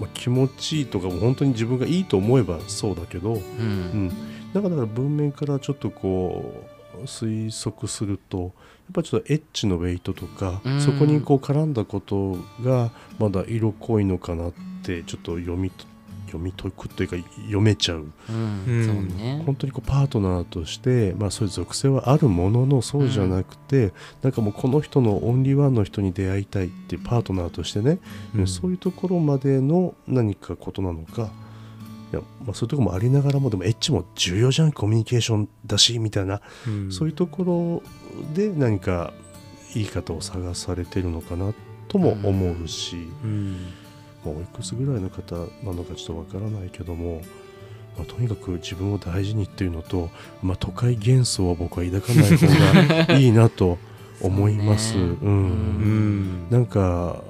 [0.00, 3.34] まあ気持ちいいとかも本当に自分がいいと思えばそうだけど、ん。
[3.34, 4.08] ううんん、
[4.54, 6.71] なんかだから文面からちょっとこう
[7.02, 8.52] 推測するとやっ
[8.94, 10.80] ぱちょっとエッチのウェイトとか、うん。
[10.80, 15.86] そこにこう絡んだことがまだ色濃いのかなってちょっと読みと
[16.32, 18.10] 読み解くというか読めちゃう。
[18.30, 18.64] うん。
[18.66, 18.86] うん。
[18.86, 19.42] そうね。
[19.44, 27.98] 本当にこうパートナーとして、まあ、そういう属性はあるもののそうじゃなくて、なんかもうこの人のオンリーワンの人に出会いたいっていうパートナーとしてね、
[28.34, 28.46] うん。
[28.46, 31.30] そういうところまでの何かことなのか
[32.12, 36.92] いや、まあ、そういうところもありながらもでもエッチも重要じゃんコミュニケーションだしみたいな、うん。
[36.92, 37.82] そういうとこ
[38.24, 39.12] ろで何か
[39.74, 41.54] 言い方を探されてるのかな
[41.88, 43.08] とも思うし。
[43.24, 43.56] うん。
[44.24, 47.22] まあおいくつぐらいの方なのかちょっとわからないけども、
[47.96, 50.10] まあ、とにかく自分を大事にっていうのと、
[50.42, 53.78] まあ、都会幻想は僕は抱かない方がいいなと
[54.20, 54.92] 思います。
[54.92, 55.08] そうね。
[55.08, 56.50] ううんん。
[56.50, 57.22] なんか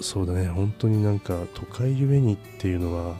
[0.00, 0.46] そうだね。
[0.46, 3.16] 本当になんか都会ゆえにっていうのは、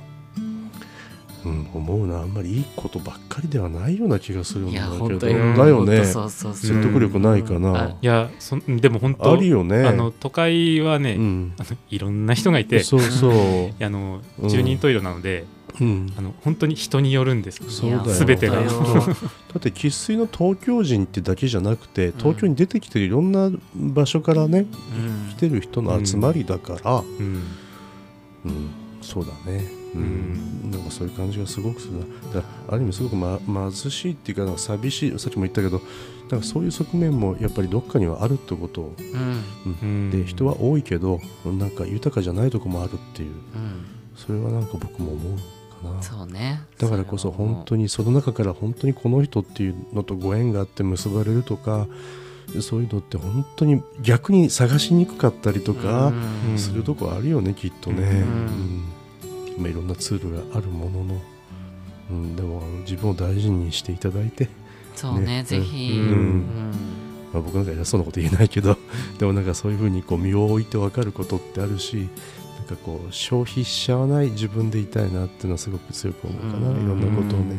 [1.44, 2.20] うん、思うな。
[2.20, 5.18] あんまりいいことばっかりではないような気がするんだけど。
[5.18, 6.04] だよね。
[6.04, 7.90] 説得力ないかな、うん。
[7.90, 9.86] いやそんでも本当あるよね。
[9.86, 13.32] あの都会はね、うん、あのいろんな人がいてそうそう、
[13.84, 15.44] あのうん十人十色なので、
[15.80, 16.12] うん。
[16.16, 18.04] あの本当に人によるんですそうだよ。
[18.04, 18.56] 全てが。
[18.56, 18.62] だ
[19.58, 25.30] って生粋の東京人ってだけじゃなくて東京に出てきてるいろんな場所からね、うん。
[25.30, 27.42] 来てる人の集まりだから、うん。
[28.44, 28.70] うん。
[29.02, 30.70] そうだね、うん。
[30.70, 32.00] なんかそういう感じがすごくするな。
[32.34, 33.38] だからある意味すごく、ま、
[33.70, 35.80] 貧しいっていうかなんか寂しいさっきも言ったけど
[36.30, 39.76] なんかそういう側面もやっぱりどっかにはあるってことを、うん。
[39.82, 40.10] うん。
[40.10, 43.30] で人は多いけどなんか豊かじゃないとこもあるっていう。
[43.30, 43.86] うん。
[44.16, 45.38] それはなんか僕も思う
[45.82, 46.02] かな。
[46.02, 46.62] そうね。
[46.78, 51.86] だからこそ本当ににその中から本当にこの人っていうのとご縁があって結ばれるとか
[52.60, 56.12] そういうのって本当に逆に探しにくかったりとか
[56.48, 56.58] うん。
[56.58, 58.08] するとこあるよねきっとね、うん。
[58.08, 58.84] うん
[59.60, 61.20] まあ、いろんなツールがあるものの、
[62.10, 64.48] うん、でもあの自分を大事にしていただいて、
[64.94, 65.92] そうねねぜひ。
[65.92, 65.98] うん。
[65.98, 66.74] うん。
[67.32, 68.76] まあ、僕なんか偉そうなこと言えないけど
[69.18, 72.08] でもなんかそういうふうにこう身を置いて分かることってあるし
[72.58, 76.84] なんかこう消費しちゃわない自分でいたいなっていうのはすごく強く思うかな、うん。
[76.84, 77.54] いろんなことをね。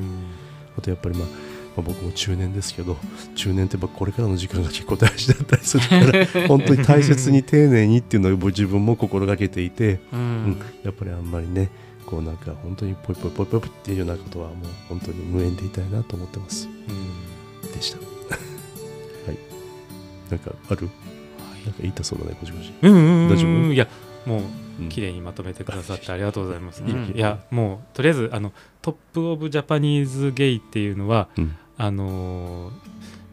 [0.77, 1.33] あとやっぱりまあ、ま
[1.77, 2.97] あ、僕も中年ですけど
[3.35, 10.57] 中年ってやっぱこれからの時間が結構大事だったりするから 本当に大切に丁寧にっていうのを僕自分も心がけていて、ううんん。
[10.83, 11.69] やっぱりあんまりね
[12.12, 14.58] こうなんか本当にポイポイポイポイポイっていうようなことはもう
[14.89, 16.67] 本当に無縁でいたいなと思ってます。
[16.67, 17.71] うん。
[17.71, 17.97] でした。
[18.38, 19.38] はい。
[20.30, 20.89] なんかある？
[21.65, 23.74] なんか言いたそうだねごじごじうんうんうん大丈夫？
[23.74, 23.88] いや
[24.26, 24.41] もう
[24.82, 26.84] うん綺麗にまとめてくださってありがとうございます。
[26.84, 27.13] うん。
[27.15, 31.56] いやもうとりあえずあの top of Japanese gay っていうのはうん。
[31.78, 32.69] あの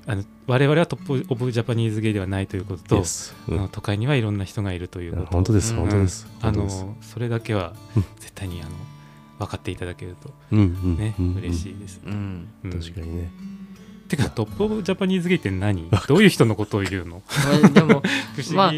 [0.06, 3.34] ーあの我々は top of Japanese gay ではないということと、Yes.
[3.48, 3.58] うん。
[3.58, 5.26] あの都会にはいろんな人がいるということ。
[5.32, 5.80] 本当ですうん。
[5.80, 6.26] 本当です。
[6.40, 8.04] あのそれだけはうん。
[8.18, 8.70] 絶対にあの
[9.38, 11.36] 分かっていただけるとうんうんね、うんうん。
[11.36, 12.00] 嬉しいです。
[12.02, 12.48] うん。
[12.64, 12.72] うん。
[12.72, 13.30] 確かにね
[14.08, 15.90] てか top of Japanese gay って何？
[16.08, 17.22] どういう人のことを言うの？
[17.44, 18.02] まあでも
[18.34, 18.72] 不まあ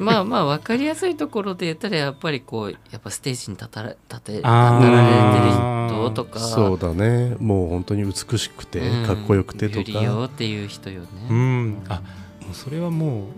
[0.00, 5.52] まあまあ分かりやすいところで言ったらやっぱりこうやっぱステージに立たら立て立たられてる
[5.88, 6.38] 人とか。
[6.38, 7.36] そうだね。
[7.40, 9.06] もう本当に美しくてうん。
[9.06, 10.24] かっこよくてとか。
[10.24, 11.82] っていう人よね、うん。
[11.88, 12.02] あ
[12.42, 13.28] もうそれはも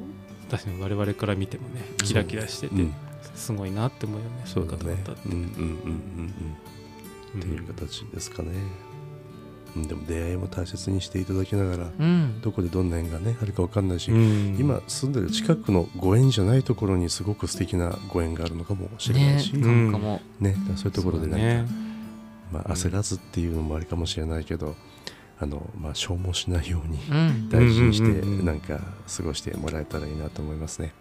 [0.48, 2.94] う確かに我々から見てもねキラキラしてて、うん。
[3.34, 4.42] すごいなって思うよね。
[4.44, 4.92] そうだね。
[5.26, 6.34] いうんうんうんうん
[7.34, 7.38] うん。
[7.38, 8.56] っていう形ですかね、うん、
[9.76, 12.40] でも出会いも大切にしていただきながらうん。
[12.40, 14.56] どこでどんな縁がねあるか分かんないし、うん。
[14.58, 21.66] 今住んでる近くのご縁じゃないところにすごく素敵なご縁があるのかもしれないし、ねねうんなんかもだからそういうところでか、だね。
[22.52, 24.74] まあ、焦らずっていうのもあれかもしれないけど
[25.38, 26.98] あの、まあ、消耗しないように
[27.50, 28.80] 大事にしてなんか
[29.16, 30.92] 過ごしてもらえたらいいなと思いますね。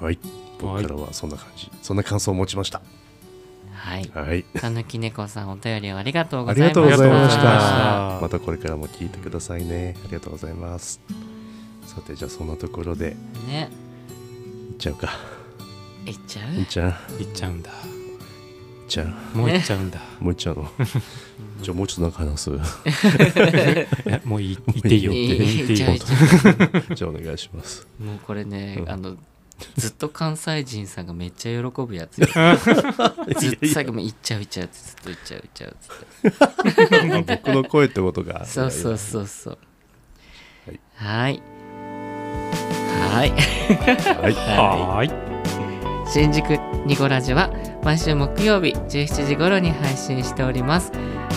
[0.00, 0.06] うん。
[0.06, 0.18] はい。
[0.58, 2.80] 僕からはそんな感じ、そんな感想を持ちました。
[3.76, 8.18] はいはいたぬき猫さんお便りをありがとうごあざいましたありがとうございましたた。
[8.22, 9.96] またこれからも聞いてくださいね。
[10.04, 11.00] ありがとうございます。
[11.86, 13.70] さてじゃあそんなところでね
[14.70, 15.10] いっちゃうか。
[16.06, 17.12] いっちゃいっちゃう？
[17.20, 17.70] いっ行っちゃうんだ
[18.88, 19.38] ちゃう？
[19.38, 20.70] もう行っちゃうんだ、 もういっちゃうの？
[21.62, 22.50] じゃあもうちょっとなんか話す。
[24.24, 25.88] もういい言っていいよってじゃ
[27.06, 27.86] あお願いします。
[28.00, 29.16] うもうこれね、うんあの
[29.76, 32.26] ずっと関西人さんがめっちゃ喜ぶやつよ。
[33.38, 36.72] ずっと最後も「いっちゃういっちゃう」ってずっと「いっちゃういっちゃう」っつ。
[36.72, 38.44] ってまあ僕の声ってことが。
[38.44, 39.58] そうそうそうそう。
[40.66, 40.80] はい。
[40.96, 41.42] はい。
[43.10, 43.30] はい。
[43.30, 44.32] はい。
[44.34, 45.26] はーい。
[46.08, 46.50] 新宿
[46.86, 47.50] ニコラジは
[47.82, 50.92] 毎週木曜日17時頃に配信しております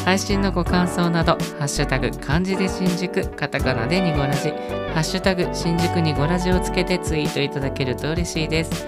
[0.05, 4.49] 配信のご感想など「ハッシュタグ漢字で新宿」カタカナでニゴラジ
[4.93, 8.87] 「ハッシュタグ新宿ニゴラジ」をつけてツイートいただけると嬉しいです。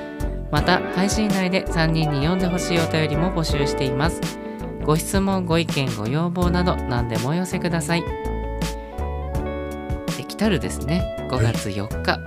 [0.49, 4.19] また配信内で3人に読んでほしいお便りも募集しています。
[4.83, 8.03] ご質問ご意見ご要望など何でもお寄せください。
[10.17, 11.27] できたるですね。
[11.29, 12.19] 5月4日、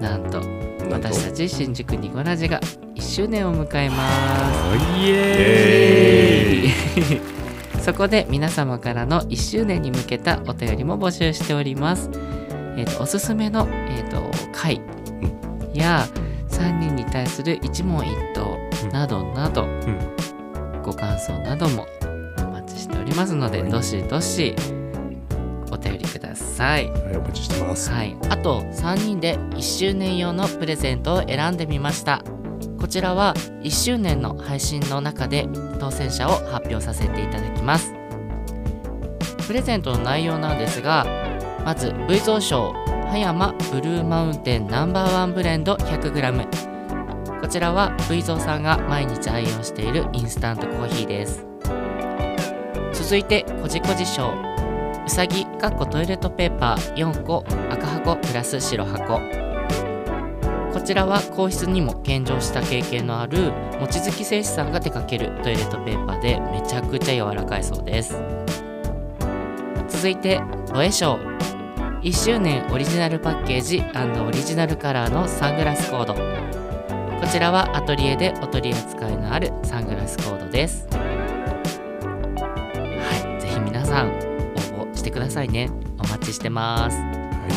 [0.00, 0.40] なんと
[0.90, 2.60] 私たち新宿ニコラジが
[2.94, 3.96] 1周年を迎えま
[4.72, 5.10] すイ。
[5.10, 7.39] エーイ
[7.80, 12.10] そこで皆様からの1周年に向けたお便りも募集しております。
[12.76, 14.80] えーとおすすめの、えー、と回
[15.74, 16.06] や
[16.48, 18.58] 3人に対する一問一答
[18.92, 20.14] などなど、ん
[20.82, 21.86] ご感想なども
[22.38, 24.54] お待ちしておりますので、はいどしどし
[25.70, 26.90] お便りください。
[26.90, 27.90] はい、お待ちしてます。
[27.90, 32.39] はい、あと3人で1周年用のプレゼントを選んでみましたこ
[32.90, 35.48] ちらは1周年の配信の中で
[35.78, 37.94] 当選者を発表させていただきます。
[39.46, 41.06] プレゼントの内容なんですが
[41.64, 42.72] まず V 蔵賞
[43.08, 51.46] 葉山ブルーマウンテンナンバーワンブレンド 100g こちらは V 蔵さんが毎日愛用しているインスタントコーヒーです。
[52.92, 54.32] 続いてこじこじ賞
[55.06, 59.49] うさぎかっこトイレットペーパー4個赤箱プラス白箱。
[60.72, 68.16] こちらは皇室にも献上した経験のある望月製紙さんが手掛けるトイレットペーパーでめちゃくちゃ柔らかいそうです。
[69.88, 70.40] 続いて
[70.72, 71.18] ロエ賞
[72.02, 73.82] 1周年オリジナルパッケージ
[74.26, 76.14] オリジナルカラーのサングラスコード。
[76.14, 76.20] こ
[77.30, 80.88] ちらはアトリエでお取り扱いのあるサングラスコードです。
[80.90, 80.98] は
[83.38, 85.68] いぜひ皆さん応募してくださいね。
[85.98, 86.96] お待ちしてます。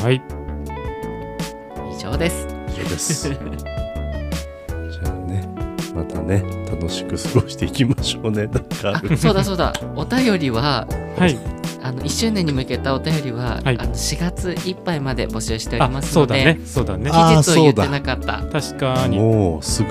[0.04, 0.22] はい。
[1.96, 3.30] 以上です以上です。
[3.30, 3.38] じゃ
[5.06, 5.48] あね、
[5.96, 8.48] またね、楽しく過ごしていきましょうね。
[8.48, 9.02] なんか。
[9.18, 11.38] そうだそうだお便りははい
[11.84, 19.90] あの1周年に向けたお便りは、はいあの4月いっぱいまで募集しておりあますのでそうだねそうだねあ期日を言ってなかった確かにもうすぐ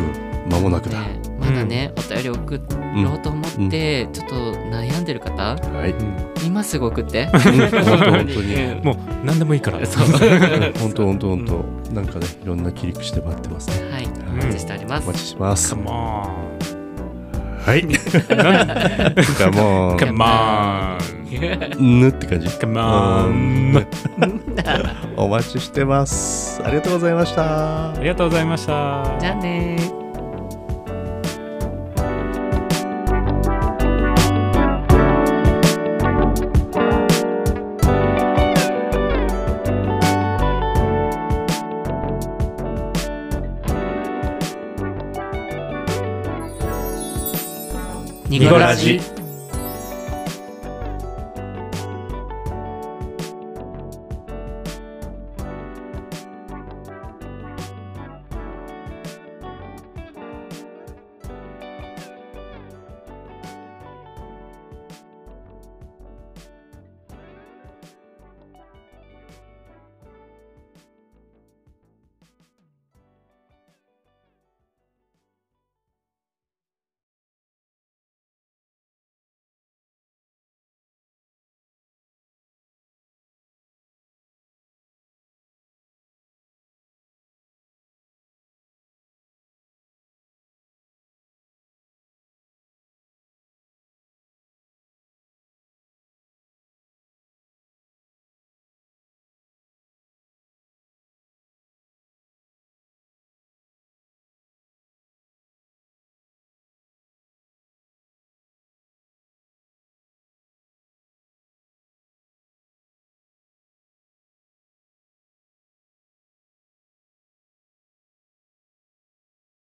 [0.49, 0.99] 間もなくだ。
[1.01, 2.61] ねまだね、お便り送
[3.05, 4.35] ろうと思って、ちょっと
[4.71, 5.91] 悩んでる方はい。
[5.91, 8.55] うん今すぐ送って本当本当に。
[8.55, 10.07] うんもう何でもいいから そう
[10.81, 11.95] 本当本当本当。
[11.95, 13.91] なんかね、いろんな切り口で待ってますね。
[13.93, 15.75] はいんお待ちしております、お待ちしてます。
[15.75, 15.93] Come on
[17.65, 17.83] はい。
[19.39, 19.97] カモン。
[19.99, 22.49] Come on ぬって感じ。
[22.49, 23.87] Come on
[25.17, 26.61] お待ちしてます。
[26.65, 27.95] ありがとうございましたあ。
[28.01, 30.02] りがとうございましたじゃあね
[48.39, 49.12] ニコラジ。